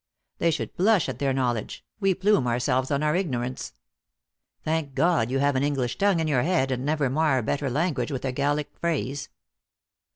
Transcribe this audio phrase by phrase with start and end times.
[0.39, 3.71] They should blush at their knowledge; we plume our selves on our ignorance.
[4.63, 7.69] Thank God you have an English tongue in your head, and never mar a better
[7.69, 9.29] language with a Gallic phrase.